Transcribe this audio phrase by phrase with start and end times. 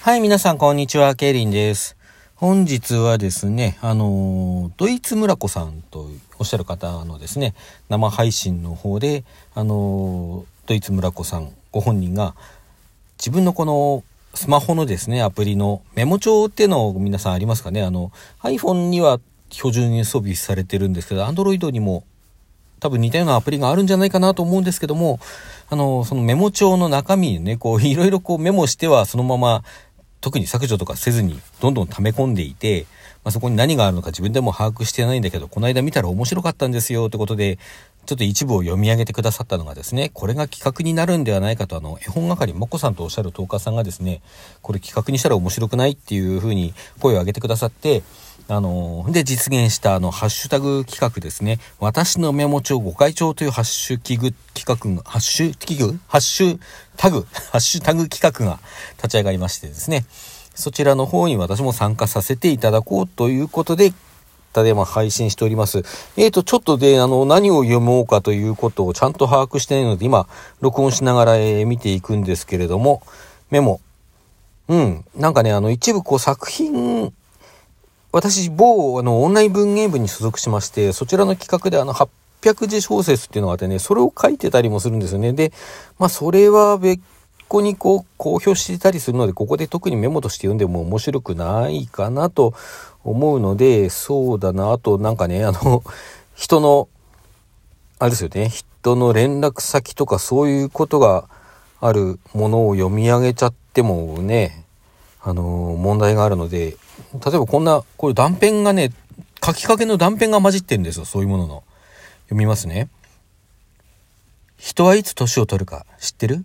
[0.00, 1.16] はい、皆さん、こんにちは。
[1.16, 1.96] ケイリンです。
[2.36, 7.52] 本日はですね、あの、ドイツ村子さんとおっしゃる方のですね、
[7.88, 9.24] 生配信の方で、
[9.56, 12.36] あの、ドイツ村子さんご本人が、
[13.18, 18.12] 自分のこのスマホのですね、アプリのメモ帳っていうのを皆さんありますかねあの、
[18.44, 19.18] iPhone には
[19.50, 22.04] 標準に装備されてるんですけど、Android にも
[22.80, 25.18] 多分似たようなアプリがあるんじゃないかなと思うんですけども、
[25.70, 29.64] あの、そのメモ帳の中身ね、こう、いろいろこうメモしてはそのまま、
[30.20, 32.86] 特に削除とかせずにどんどん溜め込んでいて、
[33.24, 37.58] まあ、そこに何があるのか自分でも把握してないんだけど、この間見たら面白かったんですよってことで、
[38.06, 44.22] ちょっと一部を読み上げてくださったのがですね、これが企画になるんではないかと、あの、絵本係、もこさんとおっしゃるトーカーさんがですね、
[44.62, 48.02] これ企画にしたら面白くないっていうふうに声を上げてくださって、
[48.50, 51.58] あの、で、実現したあの、ハッシュタグ企画ですね。
[51.80, 56.60] 私のメモ帳5回帳というハッシュ企画が、ハッシュ企画ハッシュ
[56.96, 57.26] タグ？
[57.52, 58.58] ハッシュタグ企画が
[58.96, 60.06] 立ち上がりましてですね。
[60.54, 63.92] そちらの方に私も参加させていただこうということで、
[64.54, 65.80] ただいま配信しております。
[66.16, 70.26] えーと、ちょっとで、あの、何を読もうかということをちゃんと把握してないので、今、
[70.60, 73.02] 録音しながら、えー、見ていくんですけれども、
[73.50, 73.82] メモ。
[74.68, 75.04] うん。
[75.14, 77.12] なんかね、あの、一部こう作品
[78.12, 85.32] 私、某、あの、オンライン文芸部に所属しまして、そちらの企画で、あの、800字小説っていうのがあってね、それを書いてたりもするんですよね。
[85.32, 85.52] で、
[85.98, 87.00] まあ、それは別
[87.48, 92.54] 個にこう、公表してたりするので、ここで特にメモとして読んでも面白くないかなと
[93.02, 95.82] 思うので、そうだな、あとなんかね、あの、
[96.36, 96.88] 人の、
[97.98, 101.28] あれですよね、人の連絡先とかそういうことが
[101.80, 104.64] あるものを読み上げちゃってもね、
[105.20, 106.76] あの、問題があるので、
[107.14, 108.92] 例えばこんな、これ断片がね、
[109.44, 111.64] 書きかけの断片が混じってるんですよ、そういうものの。
[112.24, 112.88] 読みますね。
[114.56, 116.44] 人はいつ年を取るか知ってる？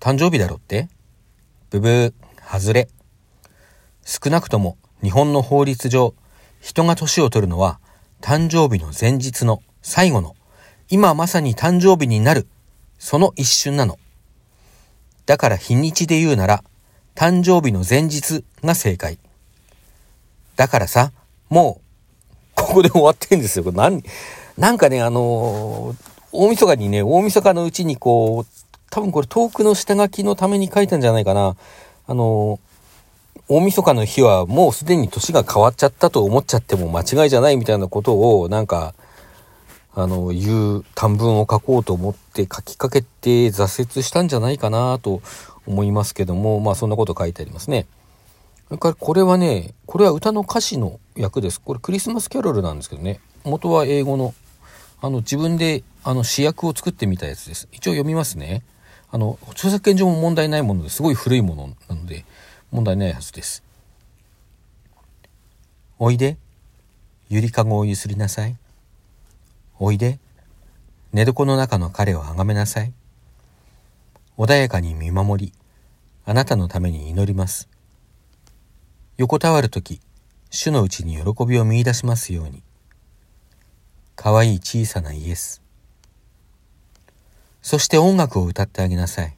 [0.00, 0.88] 誕生日だろって？
[1.70, 2.88] ブブー、外れ。
[4.04, 6.14] 少なくとも日本の法律上、
[6.60, 7.78] 人が年を取るのは
[8.20, 10.34] 誕生日の前日の最後の、
[10.88, 12.46] 今まさに誕生日になる、
[12.98, 13.98] その一瞬なの。
[15.26, 16.64] だから日にちで言うなら、
[17.14, 19.18] 誕生日の前日が正解。
[20.56, 21.12] だからさ、
[21.48, 21.84] もう、
[22.54, 23.64] ここで終わってんですよ。
[23.64, 24.02] これ何、
[24.56, 25.96] なんかね、あのー、
[26.32, 31.56] 大晦日にね、大晦日のうちにこう、多分これ遠くの下書きのために書いたんじゃないかな。
[32.06, 38.94] あのー、大晦日の日はもうすでに年が変わっちゃったと思っちゃっても間違いじゃないみたいなことを、なんか、
[39.96, 45.20] あの、言う短文を書こうと思って書きかけて挫折したんじゃないかなと
[45.66, 47.86] 思いますけども、まあそんなこと書いてありますね。
[48.74, 51.60] それからこれはね、これは歌の歌詞の役です。
[51.60, 53.20] これクリスマスキャロルなんですけどね。
[53.44, 54.34] 元は英語の、
[55.00, 57.68] あの自分であの主役を作ってみたやつです。
[57.70, 58.64] 一応読みますね。
[59.12, 62.24] あの、著作権上も問題ないものですごい古いものなので、
[62.72, 63.62] 問題ないはずです。
[66.00, 66.36] おいで、
[67.28, 68.56] ゆりかごをゆすりなさい。
[69.78, 70.18] おいで、
[71.12, 72.92] 寝床の中の彼をあがめなさい。
[74.36, 75.52] 穏やかに見守り、
[76.26, 77.68] あなたのために祈ります。
[79.16, 80.00] 横たわるとき、
[80.50, 82.64] 主のうちに喜びを見出しますように。
[84.16, 85.62] かわいい小さなイエス。
[87.62, 89.36] そして音楽を歌ってあげなさい。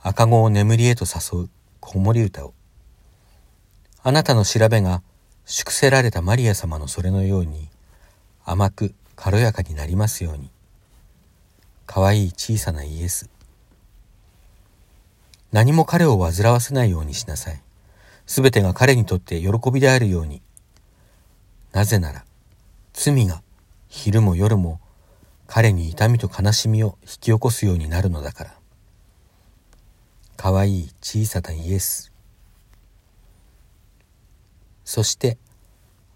[0.00, 1.50] 赤子を眠りへと誘う
[1.80, 2.54] 子守歌を。
[4.04, 5.02] あなたの調べが
[5.46, 7.68] 粛せられたマリア様のそれのように
[8.44, 10.48] 甘く軽やかになりますように。
[11.86, 13.28] かわいい小さなイエス。
[15.50, 17.60] 何も彼を煩わせないようにしなさい。
[18.26, 20.42] すべてが彼にとって喜びであるように。
[21.72, 22.24] なぜなら、
[22.92, 23.42] 罪が
[23.88, 24.80] 昼も夜も
[25.46, 28.54] 彼に痛みと悲しみを引き起こすようになるのだから。
[30.36, 32.12] かわいい小さなイエス。
[34.84, 35.38] そして、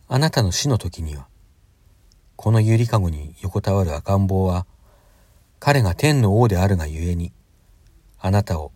[0.08, 1.26] あなたの死の時には、
[2.36, 4.66] このゆりかごに横たわる赤ん坊は、
[5.60, 7.32] 彼が天の王であるがゆえに、
[8.18, 8.72] あなたを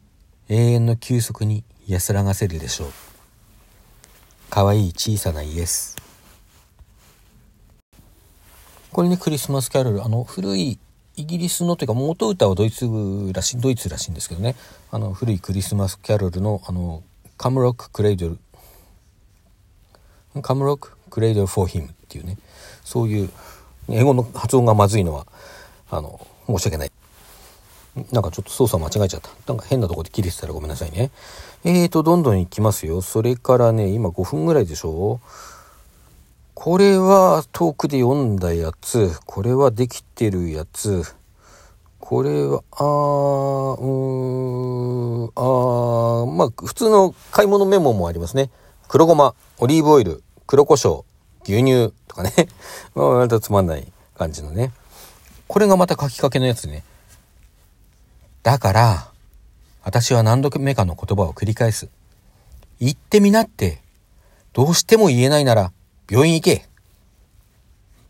[0.48, 2.92] 永遠の休息に安らがせるでしょう。
[4.52, 5.96] かわいい小さなイエス。
[8.92, 10.78] これね、クリスマスキャロル、あの、古い
[11.16, 12.86] イギリスのというか、元歌はドイツ
[13.32, 14.54] らしい、ドイツらしいんですけどね、
[14.90, 17.02] あの、古いクリスマスキャロルの、あの、
[17.38, 18.38] カムロック・クレイドル、
[20.42, 22.36] カムロック・クレイドル・フォー・ヒムっていうね、
[22.84, 23.30] そういう、
[23.88, 25.26] 英語の発音がまずいのは、
[25.90, 26.92] あの、申し訳ない。
[28.10, 29.28] なんかちょっと操作間違えちゃった。
[29.46, 31.10] なんか変なとこで切れてたらごめんなさいね。
[31.64, 33.02] えーと、どんどん行きますよ。
[33.02, 35.20] それからね、今5分ぐらいでしょ
[36.54, 39.12] これは遠くで読んだやつ。
[39.26, 41.04] これはできてるやつ。
[41.98, 48.50] これは、あー、うーん、あー、まあ、普通の買い物メモもありますね。
[48.88, 51.04] 黒ごま、オリーブオイル、黒胡椒、
[51.44, 52.32] 牛乳とかね。
[52.94, 54.72] まあ、割とつまんない感じのね。
[55.48, 56.84] これがまた書きかけのやつね。
[58.42, 59.12] だから、
[59.84, 61.88] 私は何度目かの言葉を繰り返す。
[62.80, 63.80] 言ってみなって、
[64.52, 65.72] どうしても言えないなら、
[66.10, 66.68] 病院行け。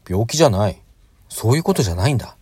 [0.09, 0.81] 病気じゃない。
[1.29, 2.37] そういうことじゃないんだ。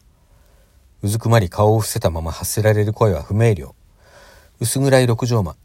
[1.03, 3.73] うずくまり顔を伏せたまま発せられる声は不明瞭。
[4.61, 5.57] 薄暗い六畳間。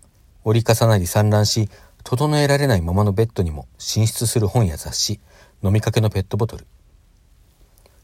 [0.43, 1.69] 折り重なり散乱し、
[2.03, 5.19] 整えられないままのベッドにも進出する本や雑誌、
[5.63, 6.65] 飲みかけのペットボトル。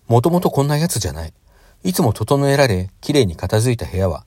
[0.07, 1.33] もともとこんなやつじゃない。
[1.83, 4.25] いつも整えられ、きれいに片付いた部屋は、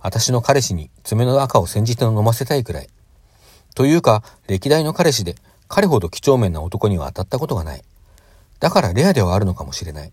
[0.00, 2.88] 私の彼氏に爪の赤を煎じて飲ませたいくらい。
[3.74, 5.36] というか、歴代の彼氏で、
[5.68, 7.82] 彼ほど几帳面な男には当たったことがない。
[8.60, 10.12] だからレアではあるのかもしれない。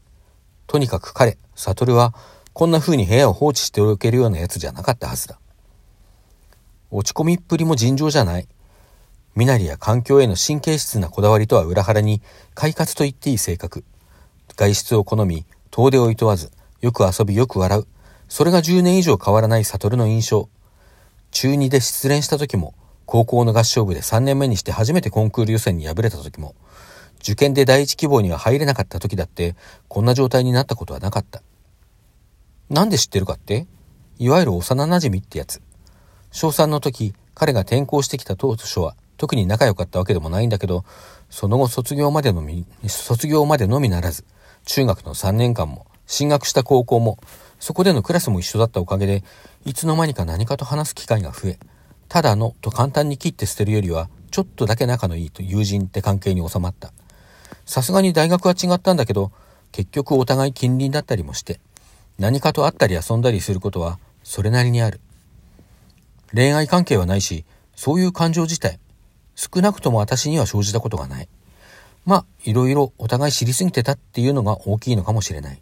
[0.67, 2.13] とにかく彼、悟は、
[2.53, 5.39] こんな風に部屋を放置しておけるようなやつじゃなかったはずだ。
[6.91, 8.47] 落ち込みっぷりも尋常じゃない。
[9.35, 12.21] 身なりや環境への神経質なこだわりとは裏腹に、
[12.53, 13.83] 快活と言っていい性格。
[14.55, 16.51] 外出を好み、遠出を厭わず、
[16.83, 17.87] よく遊びよく笑う。
[18.27, 20.49] それが10年以上変わらない悟の印象。
[21.31, 22.73] 中2で失恋した時も、
[23.05, 26.55] 高校の合唱部で3年目にして初めてコンクール予選に敗れた時も、
[27.21, 29.55] 受験で第一希望には入れなかった時だって、
[29.87, 31.41] こんな状態になったことはなかった。
[32.69, 33.65] なんで知ってるかって？
[34.19, 35.61] いわゆる幼馴染ってやつ。
[36.31, 40.83] 小3の時、彼が転校してきた当初は、特に仲良かったわけでもないんだけど、
[41.29, 44.25] その後卒業までのみ、卒業までのみならず、
[44.65, 47.17] 中学の3年間も、進学した高校も、
[47.59, 49.23] そこでのクラスも一緒だったおかげで、
[49.65, 51.59] いつの間にか何かと話す機会が増え、
[52.07, 56.93] ただのと簡単に切って捨てるよりは、ちょっとだけ仲のいいと友人って関係に収まった。
[57.65, 59.31] さすがに大学は違ったんだけど、
[59.71, 61.59] 結局お互い近隣だったりもして、
[62.19, 65.01] 何かと会ったり遊んだりすることはそれなりにある。
[66.31, 67.43] 恋愛関係はないし、
[67.75, 68.79] そういう感情自体、
[69.33, 71.27] 少なくとも私には生じたことがない。
[72.05, 75.61] まあ、いろいろお互い知りすぎてたっていうのが大きいのかもしれない。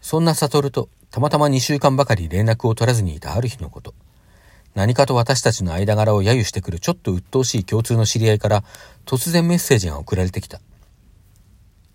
[0.00, 3.94] そんな悟とたまたま2週間ばかり連絡を取らずにいたある日のこと。
[4.74, 8.62] 何かと私たちの間柄を揶揄してくるちょっと鬱陶しい共通の知り合いから
[9.04, 10.60] 突然メッセージが送られてきた。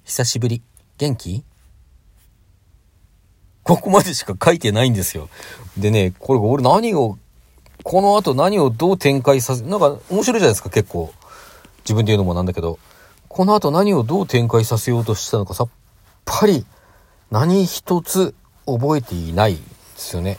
[0.03, 0.61] 久しぶり。
[0.97, 1.43] 元気？
[3.63, 5.29] ここまでしか書いてないんですよ。
[5.77, 7.17] でね、これ俺何を
[7.83, 11.13] この後何をどう展開させ、なんか面白いじゃないですか、結構。
[11.79, 12.77] 自分で言うのもなんだけど、
[13.27, 15.69] この後何をどう展開させようとしたのかさっ
[16.25, 16.65] ぱり
[17.31, 18.33] 何一つ
[18.65, 19.61] 覚えていないで
[19.95, 20.37] すよね。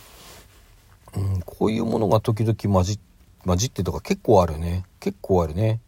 [1.17, 3.01] うん、こういうものが時々混じ
[3.45, 4.85] 混じってとか結構あるね。
[5.01, 5.81] 結構あるね。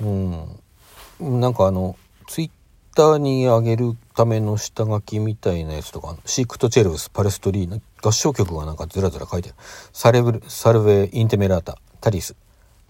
[0.00, 1.40] うん。
[1.40, 1.96] なんかあの、
[2.28, 2.50] ツイッ
[2.94, 9.58] ターに上げるための下書きみたいなやつとか、シークトチェルス、パレストリーナ、合唱曲がなんかずらずら書いてある。
[9.92, 12.36] サレブサルヴェ・インテメラータ、タリス、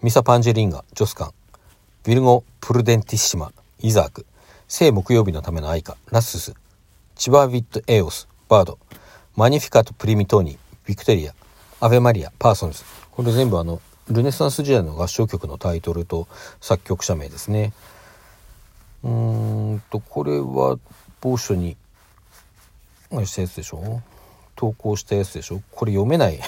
[0.01, 1.27] ミサ・パンジェリンガ、ジョスカン、
[2.03, 4.25] ヴィルゴ・プルデンティッシマ、イザーク、
[4.75, 6.55] 聖木曜日のための愛歌、ラッスス、
[7.13, 8.79] チバービット・エオス、バード、
[9.35, 10.57] Magnificat primi toni、
[10.87, 11.35] ビクトリア、
[11.79, 12.83] Ave Maria、パーソンズ。
[13.11, 16.27] これ全部あの、ルネサンス時代の合唱曲のタイトルと
[16.59, 17.71] 作曲者名ですね。
[19.03, 20.79] うーんと、これは
[21.21, 21.77] 某所に、
[23.25, 24.01] したやつでしょ？
[24.55, 25.61] 投稿したやつでしょ？
[25.69, 26.39] これ読めない。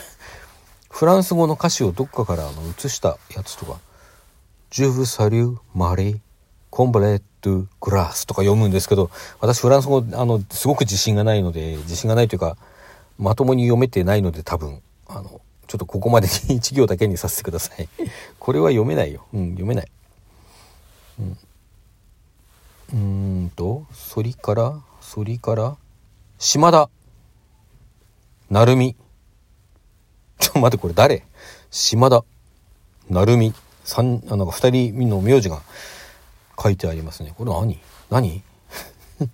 [0.90, 3.80] フランス語の歌詞をどっかからあの写したやつとか、
[4.72, 6.20] Je vous salue Marie
[6.72, 12.58] comblée de grâce とか読むんですけど、私フランス語、あの、すごく自信がないので、自信がないというか、
[13.20, 17.88] まともに読めてないので多分、あの、ちょっとここまでに1行だけにさせてください。
[18.40, 19.26] これは読めないよ。
[19.32, 19.92] うん、読めない。
[21.20, 21.38] うん。
[22.94, 22.96] う
[23.46, 23.86] んと、
[24.16, 25.78] 反りから、反りから、
[26.40, 26.90] 島田、
[28.50, 28.96] 成美。
[30.40, 31.24] ちょっと待って、これ誰？
[31.70, 32.24] 島田、
[33.10, 35.62] 成美、三、あなんか二人の名字が
[36.62, 37.34] 書いてありますね。
[37.38, 37.80] これ何？
[38.10, 38.44] 何？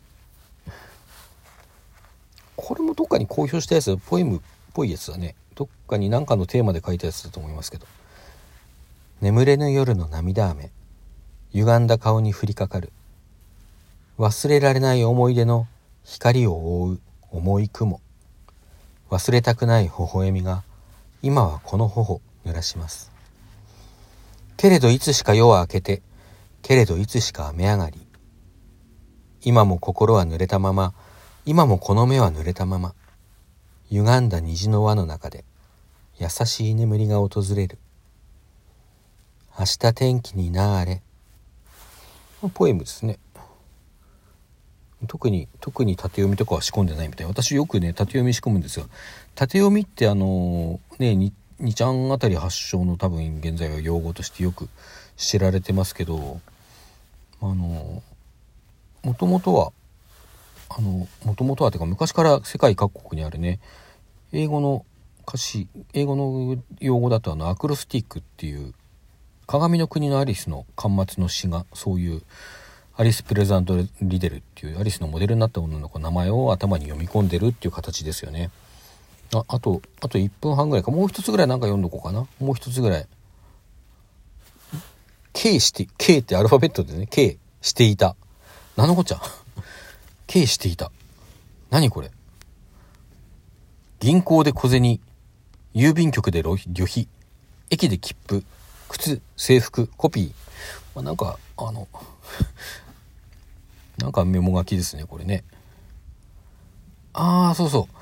[2.56, 4.42] これもどっかに公表したやつ、ポエムっ
[4.74, 5.36] ぽいやつだね。
[5.56, 7.86] どっかに何かのテーマで書いたやつだと思いますけど。
[9.22, 10.72] 眠れぬ夜の涙雨、
[11.54, 12.92] 歪んだ顔に降りかかる。
[14.22, 15.68] 忘れられない思い出の
[16.04, 17.02] 光を覆う
[17.32, 18.02] 重い雲
[19.10, 20.64] 忘れたくない微笑みが
[21.22, 23.12] 今はこの頬濡らします
[24.58, 26.02] けれどいつしか夜は明けて
[26.62, 28.08] けれどいつしか雨上がり。
[29.44, 30.94] 今も心は濡れたまま。
[31.46, 32.94] 今もこの目は濡れたまま。
[33.90, 35.44] 歪んだ虹の輪の中で
[36.18, 37.80] 優しい眠りが訪れる。
[39.60, 41.02] 明日天気になあれ。
[42.54, 43.20] ポエムですね。
[45.08, 47.28] 特に特に縦読みとかは仕込んでないみたい。
[47.28, 48.86] 私よくね縦読み仕込むんですよ。
[49.36, 54.70] 縦読みってあのねに2ちゃんあたり発祥の多分現在は用語としてよく
[55.18, 56.40] 知られてますけど
[57.42, 58.04] あの
[59.04, 59.72] もともとは
[60.70, 63.60] あのもともとはてか昔から世界各国にあるね
[64.32, 64.86] 英語の
[65.28, 68.74] 歌詞英語の用語だとあのアクロスティックっていう
[69.48, 72.22] 鏡の国のアリスの巻末の詩がそういう
[72.96, 78.52] アリス・プレザント・リデルっていうアリスのモデルになった女の子の名前を頭に読み込んでるっていう形ですよね。
[79.34, 83.08] ああとあと1分半ぐらいかもう一つぐらいなんか読んどこうかなもう一つぐらい
[85.42, 88.16] K して K ってアルファベットでね K していた。
[88.78, 89.22] 何のこちゃん。
[90.28, 90.92] K していた。
[91.72, 92.12] 何これ。
[94.00, 95.00] 銀行で小銭
[95.74, 97.08] 郵便局で旅費
[97.72, 98.44] 駅で切符
[98.88, 100.32] 靴制服コピー、
[100.94, 101.88] まあ、なんかあの
[103.98, 105.44] なんかメモ書きですねこれね。
[107.14, 107.96] ああそうそう。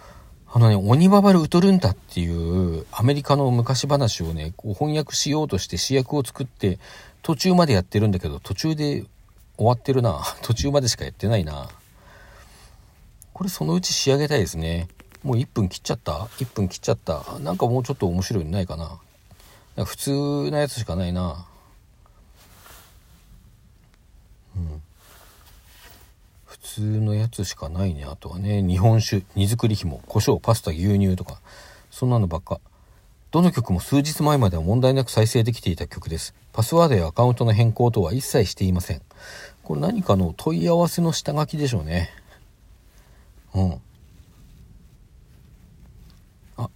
[0.51, 6.79] あのね、鬼ババルウトルンタっていうアメリカの昔話をね、翻訳しようとして主役を作って
[7.21, 9.05] 途中までやってるんだけど途中で
[9.57, 10.21] 終わってるな。
[10.41, 11.69] 途中までしかやってないな。
[13.33, 14.87] これそのうち仕上げたいですね。
[15.23, 17.39] もう1分切っちゃった ?1 分切っちゃった？
[17.39, 18.99] なんかもうちょっと面白いのないかな。
[19.85, 21.45] 普通なやつしかないな。
[24.55, 24.81] うん。
[26.45, 31.39] 普通のやつしかないねあとはね日本酒荷造り紐胡椒パスタ牛乳とか
[31.89, 32.59] そんなのばっか
[33.31, 36.33] どの曲も数日前までは問題なく再生できていた曲です。
[36.51, 39.01] パスワードやアカウントの変更等は一切していません。
[39.63, 42.09] これ何かの問い合わせの下書きでしょうね。
[43.53, 43.81] うん。
[46.57, 46.69] あ。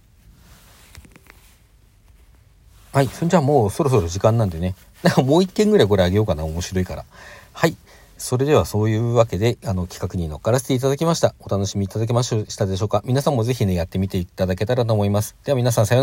[2.92, 4.76] はいそれじゃあもうそろそろ時間なんでね。
[5.02, 6.44] なんかもう一件ぐらいこれあげようかな。
[6.44, 7.04] 面白いから。
[7.52, 7.76] はい。
[8.16, 11.34] それではそういうわけで、あの、企画に乗っからせていただきました。
[11.40, 13.02] お楽しみいただけましたでしょうか。
[13.04, 15.34] 皆さんもぜひね、やってみていただけたらと思います。
[15.44, 15.92] では皆さんさようなら。